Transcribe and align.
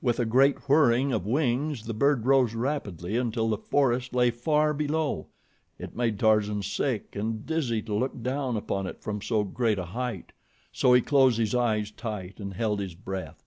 With 0.00 0.20
a 0.20 0.24
great 0.24 0.68
whirring 0.68 1.12
of 1.12 1.26
wings 1.26 1.84
the 1.86 1.94
bird 1.94 2.26
rose 2.26 2.54
rapidly 2.54 3.16
until 3.16 3.48
the 3.48 3.58
forest 3.58 4.14
lay 4.14 4.30
far 4.30 4.72
below. 4.72 5.26
It 5.80 5.96
made 5.96 6.16
Tarzan 6.16 6.62
sick 6.62 7.16
and 7.16 7.44
dizzy 7.44 7.82
to 7.82 7.94
look 7.96 8.22
down 8.22 8.56
upon 8.56 8.86
it 8.86 9.02
from 9.02 9.20
so 9.20 9.42
great 9.42 9.80
a 9.80 9.86
height, 9.86 10.30
so 10.70 10.92
he 10.92 11.00
closed 11.02 11.38
his 11.38 11.56
eyes 11.56 11.90
tight 11.90 12.38
and 12.38 12.54
held 12.54 12.78
his 12.78 12.94
breath. 12.94 13.42